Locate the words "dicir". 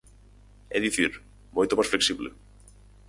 0.85-1.11